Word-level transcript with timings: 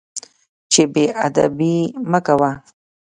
چې 0.71 0.81
بې 0.93 1.05
ادبي 1.25 1.75
مه 2.11 2.19
کوه. 2.25 2.51